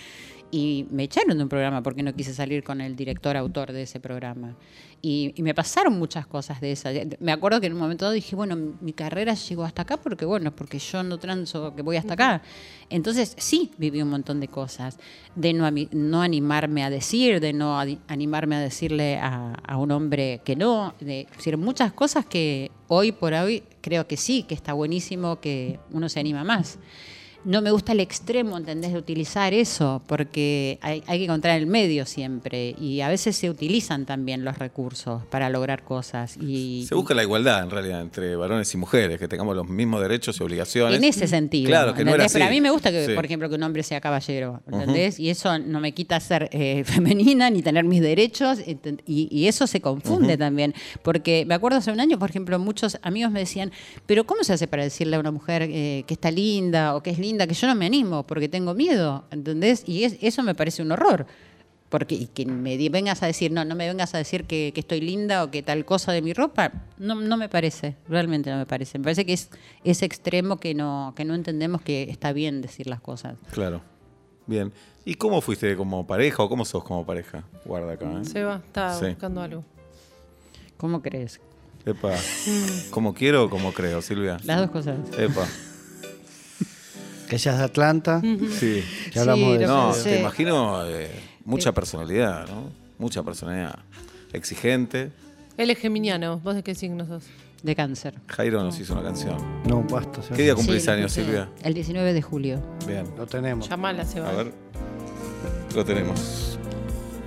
[0.56, 3.82] Y me echaron de un programa porque no quise salir con el director autor de
[3.82, 4.56] ese programa.
[5.02, 6.96] Y, me pasaron muchas cosas de esas.
[7.20, 10.24] Me acuerdo que en un momento dado dije, bueno, mi carrera llegó hasta acá porque,
[10.24, 12.42] bueno, porque yo no transo, que voy hasta acá.
[12.90, 14.98] Entonces, sí, viví un montón de cosas.
[15.36, 20.56] De no, no animarme a decir, de no animarme a decirle a, un hombre que
[20.56, 20.96] no.
[21.02, 25.80] De, decir, muchas cosas que hoy por hoy creo que sí, que está buenísimo que
[25.92, 26.80] uno se anima más.
[27.46, 28.92] No me gusta el extremo, ¿entendés?
[28.92, 32.76] De utilizar eso, porque hay, hay que encontrar el medio siempre.
[32.82, 36.38] Y a veces se utilizan también los recursos para lograr cosas.
[36.38, 40.02] Y, Se busca la igualdad, en realidad, entre varones y mujeres, que tengamos los mismos
[40.02, 40.98] derechos y obligaciones.
[40.98, 41.68] En ese sentido.
[41.68, 42.34] Claro, que no era ¿entendés?
[42.34, 42.56] Pero a así.
[42.56, 43.14] mí me gusta que, Sí.
[43.14, 45.20] por ejemplo, que un hombre sea caballero, ¿entendés?
[45.20, 48.58] Y eso no me quita ser eh, femenina ni tener mis derechos.
[49.06, 50.74] y eso se confunde también.
[51.04, 53.72] Porque me acuerdo hace un año, por ejemplo, muchos amigos me decían,
[54.08, 57.12] pero ¿cómo se hace para decirle a una mujer eh, que está linda o que
[57.12, 57.35] es linda?
[57.48, 59.84] Que yo no me animo porque tengo miedo, ¿entendés?
[59.88, 61.26] Y es- eso me parece un horror.
[61.90, 64.72] Porque y que me di- vengas a decir, no, no me vengas a decir que,
[64.74, 68.50] que estoy linda o que tal cosa de mi ropa, no, no me parece, realmente
[68.50, 68.98] no me parece.
[68.98, 69.50] Me parece que es
[69.84, 73.36] ese extremo que no, que no entendemos que está bien decir las cosas.
[73.52, 73.82] Claro.
[74.48, 74.74] Bien.
[75.06, 77.44] ¿Y cómo fuiste como pareja o cómo sos como pareja?
[77.66, 78.12] Guarda acá.
[78.20, 78.26] ¿eh?
[78.26, 79.06] Seba está Sí.
[79.10, 79.64] buscando algo.
[80.78, 81.40] ¿Cómo crees?
[81.86, 82.14] Epa.
[82.90, 84.38] ¿Cómo quiero o cómo creo, Silvia?
[84.44, 84.98] Las dos cosas.
[85.18, 85.48] Epa.
[87.30, 88.22] Que ella es de Atlanta.
[88.60, 88.84] Sí.
[89.14, 90.10] Ya hablamos Sí, de No, pensé.
[90.12, 91.10] te imagino eh,
[91.46, 92.72] mucha personalidad, ¿no?
[92.98, 93.80] Mucha personalidad.
[94.34, 95.12] Exigente.
[95.58, 96.40] Él es geminiano.
[96.40, 97.24] ¿Vos de qué signo sos?
[97.64, 98.14] De cáncer.
[98.28, 99.38] Jairo nos hizo una canción.
[99.68, 100.22] No, un pasto.
[100.22, 100.30] sí.
[100.36, 101.12] ¿Qué día Sí, cumplís lo años.
[101.12, 101.50] Silvia?
[101.64, 102.62] El 19 de julio.
[102.88, 103.06] Bien.
[103.18, 103.68] Lo tenemos.
[103.68, 104.30] Llamala, Seba.
[104.30, 104.54] A ver.
[105.74, 106.55] Lo tenemos.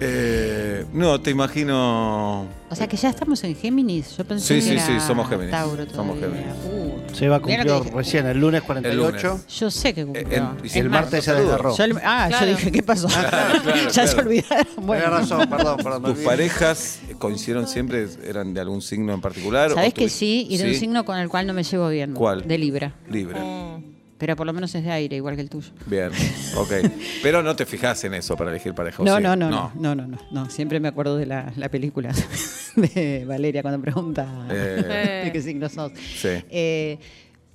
[0.01, 2.47] Eh, no, te imagino.
[2.71, 4.17] O sea que ya estamos en Géminis.
[4.17, 5.51] Yo pensé Sí, que sí, era sí, somos Géminis.
[5.51, 6.19] Tauro Somos.
[6.21, 6.47] Géminis.
[6.71, 7.91] Uh, Se va a cumplir dije.
[7.95, 9.29] recién, el lunes 48.
[9.29, 9.47] lunes.
[9.59, 10.29] yo sé que cumplió.
[10.29, 11.75] Eh, en- y si Es el más, martes se desgarró.
[11.77, 12.47] el- ah, Claro.
[12.47, 13.09] yo dije, ¿qué pasó?
[13.31, 14.67] claro, ya se olvidaron.
[14.87, 15.07] Bueno.
[15.11, 16.15] Razón, perdón, perdón.
[16.15, 18.07] ¿Tus parejas coincidieron siempre?
[18.25, 19.73] ¿Eran de algún signo en particular?
[19.73, 22.15] Sabés o que sí, y de un signo con el cual no me llevo bien.
[22.15, 22.47] ¿Cuál?
[22.47, 22.93] De Libra.
[23.11, 23.41] Libre.
[23.41, 23.88] Mm.
[24.19, 25.71] Pero por lo menos es de aire, igual que el tuyo.
[25.87, 26.11] Bien,
[26.57, 26.73] ok.
[27.23, 29.01] Pero no te fijas en eso para elegir pareja.
[29.03, 29.23] ¿o No, sí?
[29.23, 30.51] no, no, no, no, no, no.
[30.51, 32.13] Siempre me acuerdo de la, la película
[32.77, 35.93] de Valeria cuando pregunta Eh, de qué signo sos.
[35.97, 36.29] sí.
[36.51, 36.99] Eh,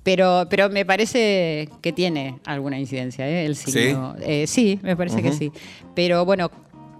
[0.02, 3.46] pero, pero me parece que tiene alguna incidencia, ¿eh?
[3.46, 4.14] El signo.
[4.20, 5.38] Eh, sí, me parece que Ujú.
[5.38, 5.52] sí.
[5.94, 6.50] Pero bueno,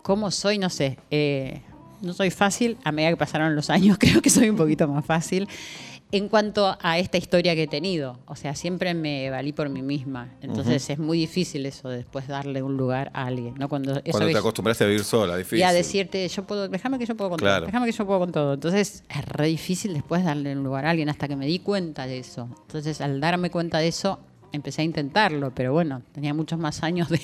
[0.02, 0.56] ¿cómo soy?
[0.58, 0.98] No sé.
[1.10, 1.60] Eh,
[2.00, 2.78] no soy fácil.
[2.82, 5.46] A medida que pasaron los años, creo que soy un poquito más fácil.
[6.16, 9.82] En cuanto a esta historia que he tenido, o sea, siempre me valí por mí
[9.82, 10.28] misma.
[10.42, 13.68] Entonces es muy difícil eso de después darle un lugar a alguien, ¿no?
[13.68, 15.58] Cuando, eso Cuando te acostumbraste a vivir sola, difícil.
[15.58, 17.62] y a decirte, yo puedo, déjame que yo puedo con Claro.
[17.62, 18.54] todo, déjame que yo puedo con todo.
[18.54, 22.06] Entonces es re difícil después darle un lugar a alguien hasta que me di cuenta
[22.06, 22.48] de eso.
[22.68, 24.20] Entonces al darme cuenta de eso,
[24.52, 27.20] empecé a intentarlo, pero bueno, tenía muchos más años de,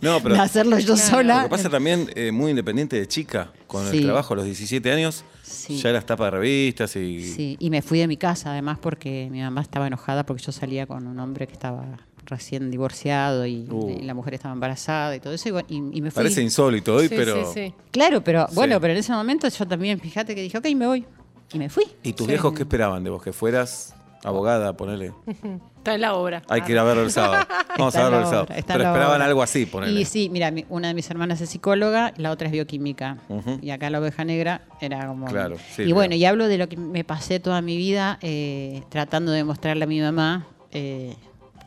[0.00, 1.36] No, pero de hacerlo yo sola.
[1.36, 3.98] Lo que pasa también, eh, muy independiente de chica, con Sí.
[3.98, 5.76] el trabajo a los 17 años, Sí.
[5.76, 7.22] ya eras tapa de revistas y...
[7.22, 10.52] Sí, y me fui de mi casa además porque mi mamá estaba enojada porque yo
[10.52, 11.84] salía con un hombre que estaba
[12.24, 13.90] recién divorciado y, Uh.
[13.90, 16.22] y la mujer estaba embarazada y todo eso y, me fui.
[16.22, 17.44] Parece insólito hoy, Sí, pero...
[17.52, 17.74] sí, sí.
[17.90, 18.80] Claro, pero bueno, Sí.
[18.80, 21.04] pero en ese momento yo también, fíjate que dije, ok, me voy.
[21.52, 21.84] Y me fui.
[22.02, 22.32] ¿Y tus Sí.
[22.32, 23.22] viejos qué esperaban de vos?
[23.22, 25.12] Que fueras abogada, ponele.
[25.84, 26.42] Está en la obra.
[26.48, 27.46] Hay que ir a verlo el sábado.
[27.78, 28.46] Vamos a verlo el sábado.
[28.48, 29.24] Pero esperaban obra.
[29.26, 30.00] algo así, ponele.
[30.00, 33.18] Y sí, mira, mi- una de mis hermanas es psicóloga, la otra es bioquímica.
[33.28, 33.58] Ujú.
[33.60, 35.26] Y acá la oveja negra era como...
[35.26, 36.16] Claro, sí, y bueno, claro.
[36.16, 39.86] y hablo de lo que me pasé toda mi vida eh, tratando de mostrarle a
[39.86, 41.14] mi mamá, eh,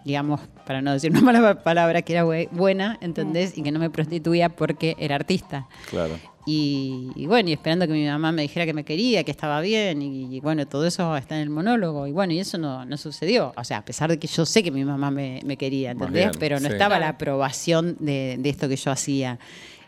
[0.03, 3.57] digamos, para no decir una mala palabra, que era bue- buena, ¿entendés?
[3.57, 5.67] Y que no me prostituía porque era artista.
[5.89, 6.19] Claro.
[6.49, 9.59] Y, y bueno, y esperando que mi mamá me dijera que me quería, que estaba
[9.59, 12.07] bien, y, y bueno, todo eso está en el monólogo.
[12.07, 13.53] Y bueno, y eso no, no sucedió.
[13.57, 16.13] O sea, a pesar de que yo sé que mi mamá me, me quería, ¿entendés?
[16.25, 16.73] bien, Pero no sí.
[16.73, 19.39] estaba la aprobación de, de esto que yo hacía.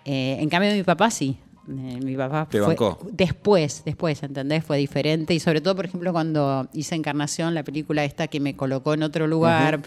[0.03, 1.37] Eh, en cambio, mi papá sí.
[1.69, 3.07] Eh, mi papá Te fue bancó.
[3.11, 4.63] después, después, ¿entendés?
[4.65, 5.33] Fue diferente.
[5.33, 9.03] Y sobre todo, por ejemplo, cuando hice Encarnación, la película esta que me colocó en
[9.03, 9.81] otro lugar.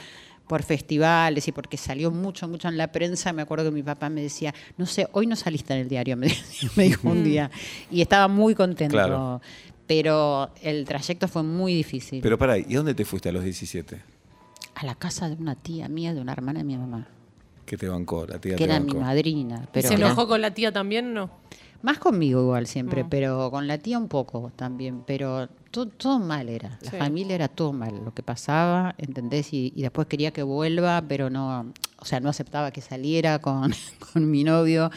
[0.53, 4.11] Por festivales y porque salió mucho, mucho en la prensa, me acuerdo que mi papá
[4.11, 6.31] me decía, no sé, hoy no saliste en el diario, me,
[6.77, 7.51] me dijo un día.
[7.91, 8.93] Y estaba muy contento.
[8.93, 9.41] Claro.
[9.87, 12.21] Pero el trayecto fue muy difícil.
[12.21, 13.99] Pero pará, ¿y dónde te fuiste a los 17?
[14.75, 17.09] a la casa de una tía mía, de una hermana de mi mamá,
[17.65, 18.27] ¿Qué te bancó?
[18.27, 19.63] La tía que te era mi madrina.
[19.65, 21.31] ¿Y Pero ¿Se enojó con la tía también no?
[21.83, 23.09] Más conmigo igual siempre, Mm.
[23.09, 26.79] pero con la tía un poco también, pero todo, todo mal era.
[26.83, 26.97] La Sí.
[26.97, 29.53] familia era todo mal, lo que pasaba, ¿entendés?
[29.53, 33.73] Y, y después quería que vuelva, pero no, o sea, no aceptaba que saliera con,
[34.13, 34.91] con mi novio.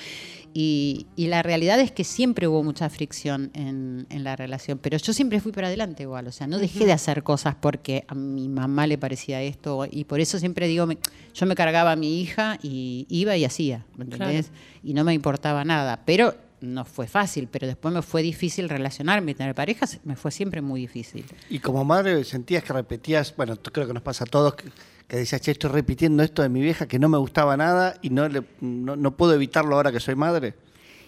[0.58, 4.98] y- y la realidad es que siempre hubo mucha fricción en, en la relación, pero
[4.98, 8.16] yo siempre fui para adelante igual, o sea, no dejé de hacer cosas porque a
[8.16, 10.98] mi mamá le parecía esto y por eso siempre digo, me-
[11.34, 14.52] yo me cargaba a mi hija y iba y hacía, ¿me entendés?
[14.82, 19.32] Y no me importaba nada, pero no fue fácil, pero después me fue difícil relacionarme,
[19.32, 21.26] y tener parejas, me fue siempre muy difícil.
[21.50, 24.72] Y como madre sentías que repetías, bueno, creo que nos pasa a todos, que,
[25.08, 28.10] que decías, che, estoy repitiendo esto de mi vieja que no me gustaba nada y
[28.10, 30.56] no, le, no, no puedo evitarlo ahora que soy madre.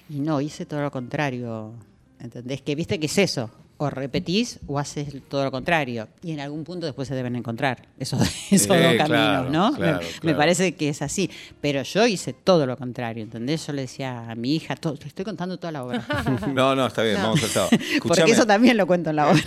[0.09, 1.73] Y no, hice todo lo contrario.
[2.19, 2.61] ¿Entendés?
[2.61, 3.51] Que viste que es eso.
[3.79, 6.07] O repetís o haces todo lo contrario.
[6.23, 8.19] Y en algún punto después se deben encontrar esos,
[8.51, 9.71] esos Eh, dos caminos, claro, ¿no?
[9.73, 10.37] Me- claro, me, claro.
[10.37, 11.29] parece que es así.
[11.61, 13.67] Pero yo hice todo lo contrario, ¿entendés?
[13.67, 16.03] Yo le decía a mi hija, todo, te estoy contando toda la obra.
[16.53, 17.69] No, no, está bien, vamos al sábado.
[18.03, 19.43] Porque eso también lo cuento en la obra.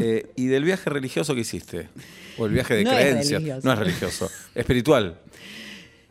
[0.00, 1.88] eh, ¿Y del viaje religioso que hiciste?
[2.36, 3.64] ¿O el viaje de No creencias?
[3.64, 4.28] No es religioso.
[4.56, 5.18] ¿Espiritual?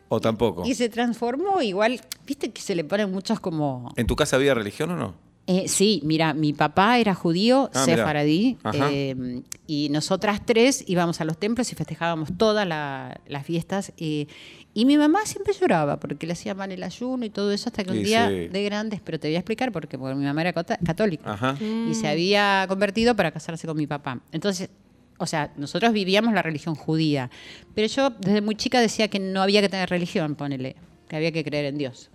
[0.08, 0.64] ¿O tampoco?
[0.64, 3.92] Y se transformó igual, viste que se le ponen muchos como...
[3.96, 5.14] ¿En tu casa había religión o no?
[5.50, 11.24] Eh, sí, mira, mi papá era judío, Ah, sefaradí, eh, y nosotras tres íbamos a
[11.24, 13.92] los templos y festejábamos todas la- las fiestas.
[13.96, 14.26] eh,
[14.74, 17.82] y mi mamá siempre lloraba porque le hacía mal el ayuno y todo eso hasta
[17.82, 18.48] que un Y día sí.
[18.48, 21.56] de grandes, pero te voy a explicar por qué, porque mi mamá era católica Ajá.
[21.60, 24.20] y se había convertido para casarse con mi papá.
[24.32, 24.68] Entonces,
[25.16, 27.30] o sea, nosotros vivíamos la religión judía,
[27.74, 30.76] pero yo desde muy chica decía que no había que tener religión, ponele,
[31.08, 32.10] que había que creer en Dios.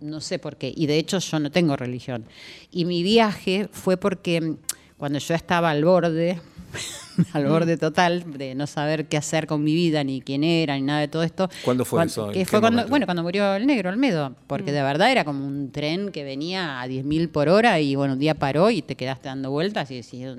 [0.00, 0.72] No sé por qué.
[0.74, 2.24] Y de hecho yo no tengo religión.
[2.70, 4.56] Y mi viaje fue porque mm,
[4.96, 6.40] cuando yo estaba al borde,
[7.32, 10.82] al borde total, de no saber qué hacer con mi vida, ni quién era, ni
[10.82, 11.50] nada de todo esto.
[11.64, 12.28] ¿Cuándo fue eso?
[12.28, 14.34] ¿En Que fue cuando, bueno, cuando murió el negro, Olmedo.
[14.46, 18.14] Porque de verdad era como un tren que venía a 10.000 por hora y bueno,
[18.14, 20.38] un día paró y te quedaste dando vueltas y decías...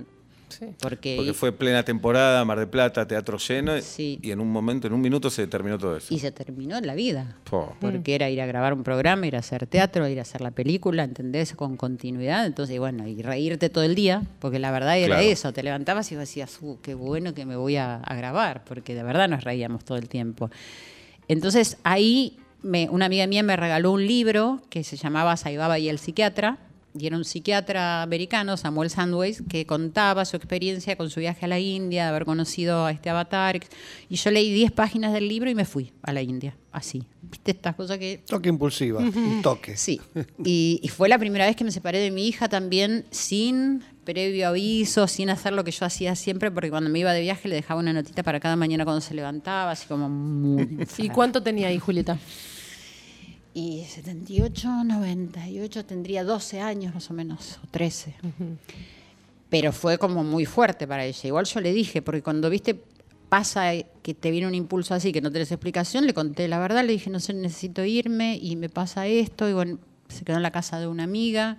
[0.51, 0.67] Sí.
[0.79, 4.19] Porque, Porque fue plena temporada, Mar de Plata, teatro lleno, Sí.
[4.21, 6.13] y en un momento, en un minuto se terminó todo eso.
[6.13, 7.37] y se terminó la vida.
[7.49, 7.75] Po.
[7.81, 10.51] porque era ir a grabar un programa, ir a hacer teatro, ir a hacer la
[10.51, 11.53] película, ¿entendés?
[11.55, 15.21] Con continuidad, entonces, bueno, y reírte todo el día, porque la verdad era Claro.
[15.21, 18.63] eso, te levantabas y vos decías, uh, qué bueno que me voy a, a grabar,
[18.65, 20.49] porque de verdad nos reíamos todo el tiempo.
[21.27, 25.89] Entonces, ahí me- una amiga mía me regaló un libro que se llamaba Saibaba y
[25.89, 26.57] el psiquiatra,
[26.97, 31.47] y era un psiquiatra americano, Samuel Sandways, que contaba su experiencia con su viaje a
[31.47, 33.60] la India, de haber conocido a este avatar.
[34.10, 37.04] Y yo leí 10 páginas del libro y me fui a la India, así.
[37.21, 39.77] ¿Viste estas cosas que Toque impulsiva, un toque.
[39.77, 40.01] Sí,
[40.43, 44.47] y, y fue la primera vez que me separé de mi hija también sin previo
[44.49, 47.56] aviso, sin hacer lo que yo hacía siempre, porque cuando me iba de viaje le
[47.56, 50.86] dejaba una notita para cada mañana cuando se levantaba, así como muy...
[50.97, 52.17] ¿Y cuánto tenía ahí, Julieta?
[53.53, 58.15] Y 78, 98, tendría 12 años más o menos, o 13.
[59.49, 61.27] Pero fue como muy fuerte para ella.
[61.27, 62.81] Igual yo le dije, porque cuando viste
[63.27, 66.83] pasa que te viene un impulso así, que no tenés explicación, le conté la verdad,
[66.83, 70.43] le dije, no sé, necesito irme y me pasa esto, y bueno, se quedó en
[70.43, 71.57] la casa de una amiga.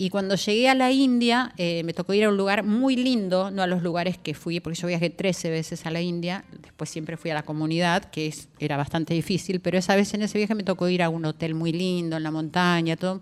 [0.00, 3.50] Y cuando llegué a la India, eh, me tocó ir a un lugar muy lindo,
[3.50, 6.88] no a los lugares que fui, porque yo viajé 13 veces a la India, después
[6.88, 10.38] siempre fui a la comunidad, que es, era bastante difícil, pero esa vez en ese
[10.38, 13.20] viaje me tocó ir a un hotel muy lindo, en la montaña, todo.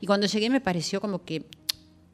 [0.00, 1.44] Y cuando llegué me pareció como que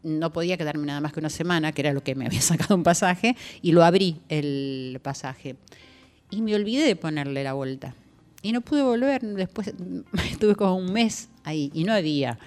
[0.02, 2.74] no podía quedarme nada más que una semana, que era lo que me había sacado
[2.74, 5.56] un pasaje, y lo abrí el pasaje.
[6.30, 7.94] Y me olvidé de ponerle la vuelta.
[8.42, 9.72] Y no pude volver, después
[10.30, 12.38] estuve como un mes ahí y no había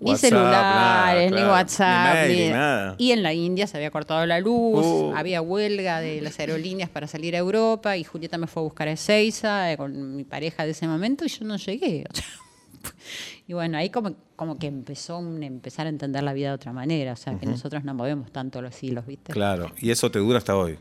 [0.00, 1.50] ni WhatsApp, celulares, nada, ni.
[1.50, 2.14] WhatsApp.
[2.28, 2.94] Ni mail, ni- nada.
[2.98, 5.12] Y en la India se había cortado la luz, Uh.
[5.16, 8.88] había huelga de las aerolíneas para salir a Europa y Julieta me fue a buscar
[8.88, 12.04] a Ezeiza eh, con mi pareja de ese momento y yo no llegué.
[13.48, 16.72] y bueno, ahí como, como que empezó un empezar a entender la vida de otra
[16.72, 19.32] manera, o sea, que nosotros no movemos tanto los hilos, ¿viste?
[19.32, 20.78] Claro, y eso te dura hasta hoy.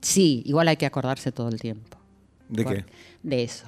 [0.00, 1.96] Sí, igual hay que acordarse todo el tiempo.
[2.48, 2.84] ¿De qué?
[3.22, 3.66] De eso.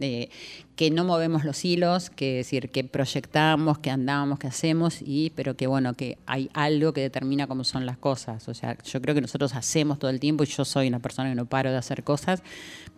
[0.00, 5.54] Que no movemos los hilos, que decir, que proyectamos, que andamos, que hacemos, y, pero
[5.54, 8.48] que bueno, que hay algo que determina cómo son las cosas.
[8.48, 11.28] O sea, yo creo que nosotros hacemos todo el tiempo, y yo soy una persona
[11.28, 12.42] que no paro de hacer cosas,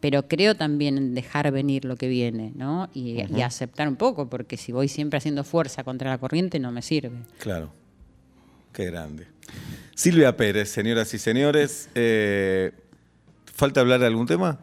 [0.00, 2.88] pero creo también en dejar venir lo que viene, ¿no?
[2.94, 6.70] Y, y aceptar un poco, porque si voy siempre haciendo fuerza contra la corriente, no
[6.70, 7.16] me sirve.
[7.38, 7.72] Claro.
[8.72, 9.26] Qué grande.
[9.94, 11.90] Silvia Pérez, señoras y señores.
[11.94, 12.72] eh,
[13.52, 14.58] ¿Falta hablar de algún tema?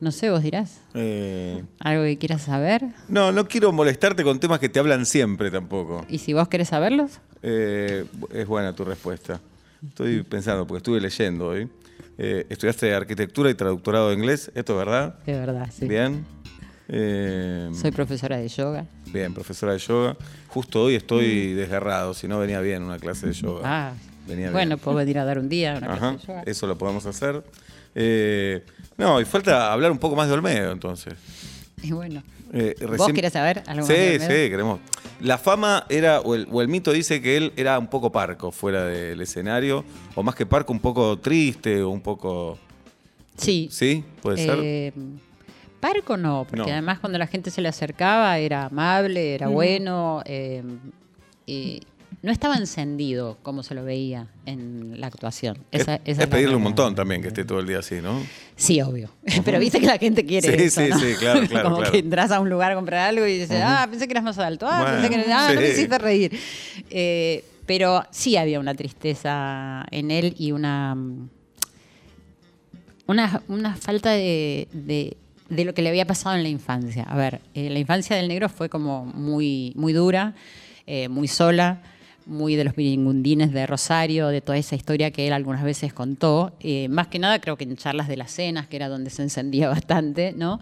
[0.00, 0.80] No sé, vos dirás.
[0.94, 2.86] Eh, ¿Algo que quieras saber?
[3.08, 6.06] no, no quiero molestarte con temas que te hablan siempre tampoco.
[6.08, 7.20] ¿Y si vos querés saberlos?
[7.42, 9.40] Eh, es buena tu respuesta.
[9.86, 11.68] Estoy pensando, porque estuve leyendo hoy.
[12.18, 15.18] Eh, estudiaste arquitectura y traductorado de inglés, ¿esto es verdad?
[15.26, 15.86] De verdad, sí.
[15.86, 16.24] Bien.
[17.74, 18.84] Soy profesora de yoga.
[19.12, 20.16] Bien, profesora de yoga.
[20.48, 23.60] Justo hoy estoy desgarrado, si no venía bien una clase de yoga.
[23.64, 23.92] Ah,
[24.26, 24.52] Venía bien.
[24.52, 26.42] bueno, puedo venir a dar un día una Ajá, clase de yoga.
[26.46, 27.42] eso lo podemos hacer.
[27.94, 28.62] Eh,
[28.96, 31.14] no, y falta hablar un poco más de Olmedo, entonces.
[31.82, 32.22] Y bueno,
[32.52, 34.50] Eh, ¿vos querés saber algo Sí, más de sí, Olmedo?
[34.50, 34.80] queremos.
[35.20, 38.50] La fama era, o el, o el mito dice que él era un poco parco
[38.52, 42.58] fuera del escenario, o más que parco, un poco triste, o un poco.
[43.36, 43.68] Sí.
[43.70, 44.04] ¿Sí?
[44.20, 44.58] ¿Puede ser?
[44.62, 44.92] Eh,
[45.80, 46.72] Parco no, porque No.
[46.72, 49.52] además cuando la gente se le acercaba era amable, era Mm.
[49.52, 50.62] bueno, eh,
[51.46, 51.80] y
[52.22, 55.58] no estaba encendido como se lo veía en la actuación.
[55.72, 58.20] Es, Esa- pedirle un montón también que esté todo el día así, ¿no?
[58.56, 59.10] Sí, obvio.
[59.44, 60.98] Pero viste que la gente quiere Sí, eso, sí, ¿no?
[61.00, 61.92] sí, claro, claro, Como claro.
[61.92, 64.38] que entras a un lugar a comprar algo y dices, ah, pensé que eras más
[64.38, 66.38] alto, ah, Bueno, pensé que eras, ah, no me hiciste reír.
[66.90, 70.96] Eh, pero sí había una tristeza en él y una
[73.06, 75.16] una, una falta de, de-
[75.48, 77.02] de lo que le había pasado en la infancia.
[77.08, 80.34] A ver, eh, la infancia del negro fue como muy, muy dura,
[80.86, 81.82] eh, muy sola,
[82.30, 86.54] muy de los piringundines de Rosario, de toda esa historia que él algunas veces contó.
[86.60, 89.22] Eh, más que nada creo que en charlas de las cenas, que era donde se
[89.22, 90.60] encendía bastante, ¿no?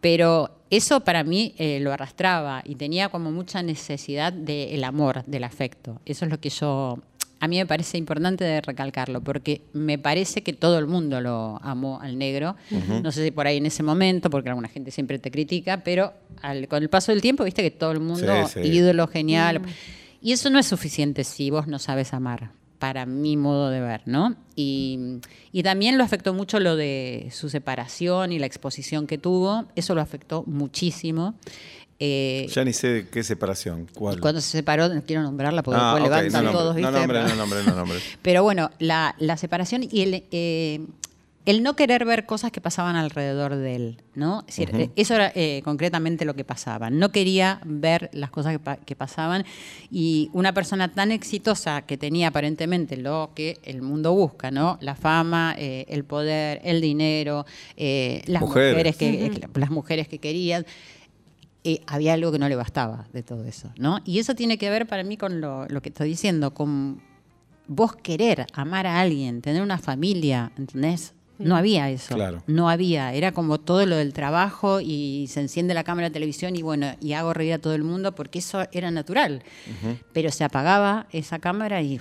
[0.00, 5.44] Pero eso para mí eh, lo arrastraba y tenía como mucha necesidad del amor, del
[5.44, 6.00] afecto.
[6.06, 6.98] Eso es lo que yo,
[7.38, 11.58] a mí me parece importante de recalcarlo, porque me parece que todo el mundo lo
[11.62, 12.56] amó al negro.
[13.02, 16.14] No sé si por ahí en ese momento, porque alguna gente siempre te critica, pero
[16.40, 18.68] al- con el paso del tiempo, viste que todo el mundo, Sí, sí.
[18.68, 19.60] ídolo, genial.
[20.22, 24.02] Y eso no es suficiente si vos no sabes amar, para mi modo de ver,
[24.06, 24.36] ¿no?
[24.56, 25.18] Y,
[25.52, 29.94] y también lo afectó mucho lo de su separación y la exposición que tuvo, eso
[29.94, 31.34] lo afectó muchísimo.
[32.02, 33.86] Eh, Ya ni sé qué separación.
[33.94, 34.16] ¿Cuál?
[34.16, 36.90] y cuando se separó, no quiero nombrarla porque Ah, después levantan no todos, ¿viste?
[36.90, 37.98] No nombre, no nombre, no nombre.
[38.22, 40.86] pero bueno, la, la separación y el, eh,
[41.46, 44.40] el no querer ver cosas que pasaban alrededor de él, ¿no?
[44.46, 46.90] Es decir, eso era eh, concretamente lo que pasaba.
[46.90, 49.44] No quería ver las cosas que, pa- que pasaban
[49.90, 54.76] y una persona tan exitosa que tenía aparentemente lo que el mundo busca, ¿no?
[54.82, 58.96] La fama, eh, el poder, el dinero, eh, las Mujeres.
[58.96, 60.66] mujeres, que, las mujeres que querían
[61.64, 64.00] eh, había algo que no le bastaba de todo eso, ¿no?
[64.04, 67.00] Y eso tiene que ver para mí con lo, lo que estoy diciendo, con
[67.66, 71.14] vos querer amar a alguien, tener una familia, ¿entendés?
[71.40, 72.14] No había eso.
[72.14, 72.42] Claro.
[72.46, 73.12] No había.
[73.14, 76.94] Era como todo lo del trabajo y se enciende la cámara de televisión y bueno,
[77.00, 79.42] y hago reír a todo el mundo porque eso era natural.
[80.12, 81.98] Pero se apagaba esa cámara y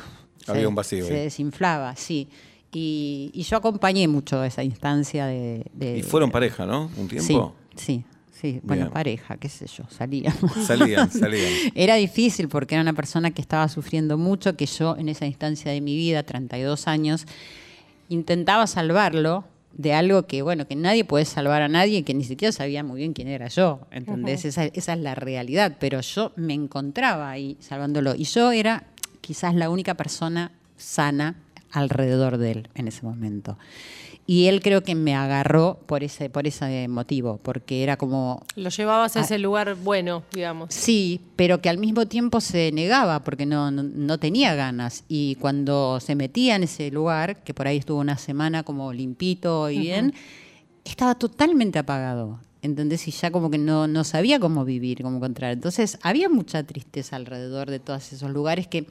[0.48, 1.20] Había se, un vacío se ahí.
[1.24, 2.28] desinflaba, sí.
[2.72, 5.66] Y, y yo acompañé mucho esa instancia de...
[5.74, 6.92] de- Y fueron pareja, ¿no?
[6.98, 7.56] Un tiempo.
[7.76, 8.60] Sí, sí, sí.
[8.62, 8.94] Bueno, Bien.
[8.94, 10.52] pareja, qué sé yo, salíamos.
[10.68, 11.52] Salían, salían.
[11.74, 15.72] Era difícil porque era una persona que estaba sufriendo mucho, que yo en esa instancia
[15.72, 17.26] de mi vida, 32 años,
[18.10, 22.52] intentaba salvarlo de algo que, bueno, que nadie puede salvar a nadie, que ni siquiera
[22.52, 24.44] sabía muy bien quién era yo, ¿entendés?
[24.44, 28.86] esa, esa es la realidad, pero yo me encontraba ahí salvándolo y yo era
[29.22, 31.36] quizás la única persona sana
[31.72, 33.58] alrededor de él en ese momento.
[34.32, 38.70] Y él creo que me agarró por ese, por ese motivo, porque era como, Lo
[38.70, 39.24] llevabas a Ah.
[39.24, 40.72] ese lugar bueno, digamos.
[40.72, 45.04] Sí, pero que al mismo tiempo se negaba porque no, no, no tenía ganas.
[45.08, 49.68] Y cuando se metía en ese lugar, que por ahí estuvo una semana como limpito
[49.72, 50.14] y bien,
[50.86, 52.40] estaba totalmente apagado.
[52.62, 53.08] ¿Entendés?
[53.08, 55.54] Y ya como que no, no sabía cómo vivir, cómo encontrar.
[55.54, 58.86] Entonces había mucha tristeza alrededor de todos esos lugares que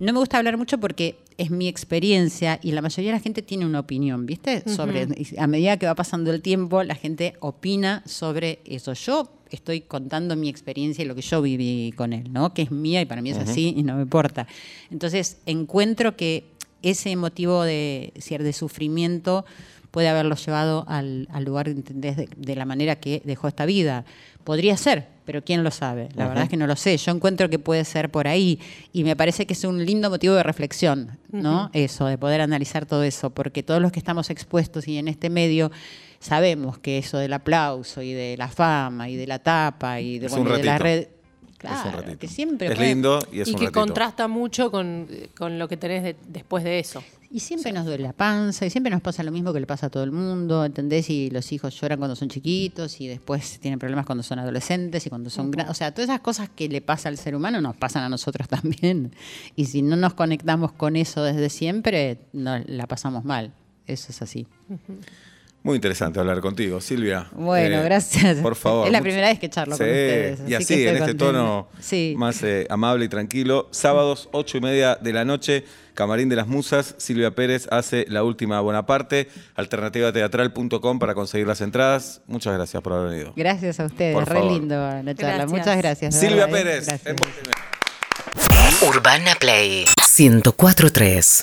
[0.00, 3.42] no me gusta hablar mucho porque es mi experiencia y la mayoría de la gente
[3.42, 4.62] tiene una opinión, ¿viste?
[4.68, 8.92] Sobre a medida que va pasando el tiempo, la gente opina sobre eso.
[8.92, 12.54] Yo estoy contando mi experiencia y lo que yo viví con él, ¿no?
[12.54, 14.46] Que es mía y para mí es así y no me importa.
[14.90, 16.44] Entonces, encuentro que
[16.82, 19.44] ese motivo de, de sufrimiento
[19.90, 22.16] puede haberlo llevado al, al lugar, ¿entendés?
[22.16, 24.04] De, de la manera que dejó esta vida.
[24.44, 26.10] Podría ser, pero ¿quién lo sabe?
[26.14, 26.96] La verdad es que no lo sé.
[26.96, 28.60] Yo encuentro que puede ser por ahí
[28.92, 31.70] y me parece que es un lindo motivo de reflexión, ¿no?
[31.72, 35.30] Eso, de poder analizar todo eso, porque todos los que estamos expuestos y en este
[35.30, 35.72] medio
[36.20, 40.28] sabemos que eso del aplauso y de la fama y de la tapa y de,
[40.28, 41.13] bueno, y de la ratito.
[41.72, 42.18] Es un ratito.
[42.18, 43.80] que siempre Es puede- lindo y es y un que ratito.
[43.80, 47.02] contrasta mucho con, con lo que tenés de- después de eso.
[47.30, 49.86] Y siempre nos duele la panza, y siempre nos pasa lo mismo que le pasa
[49.86, 51.10] a todo el mundo, ¿entendés?
[51.10, 55.08] Y los hijos lloran cuando son chiquitos, y después tienen problemas cuando son adolescentes y
[55.10, 55.72] cuando son grandes.
[55.72, 58.46] O sea, todas esas cosas que le pasa al ser humano nos pasan a nosotros
[58.82, 59.12] también.
[59.56, 63.52] Y si no nos conectamos con eso desde siempre, nos la pasamos mal.
[63.88, 64.46] Eso es así.
[65.64, 67.26] Muy interesante hablar contigo, Silvia.
[67.32, 68.36] Bueno, Eh, gracias.
[68.36, 68.86] Por favor.
[68.86, 71.24] Es la primera vez que charlo con ustedes, Y así que en este contenta.
[71.24, 72.14] tono Sí.
[72.18, 73.68] más eh, amable y tranquilo.
[73.70, 76.94] Sábados, ocho y media de la noche, Camarín de las Musas.
[76.98, 79.28] Silvia Pérez hace la última buena parte.
[79.54, 82.20] Alternativateatral.com para conseguir las entradas.
[82.26, 83.32] Muchas gracias por haber venido.
[83.34, 84.52] Gracias a ustedes, Por re favor.
[84.52, 85.34] lindo la charla.
[85.46, 85.50] Gracias.
[85.50, 86.14] Muchas gracias.
[86.14, 86.64] de Silvia verdad, ¿eh?
[86.64, 86.86] Pérez.
[86.88, 87.06] Gracias.
[88.82, 88.88] en.
[88.88, 89.86] Urbana Play
[90.18, 91.40] 1043.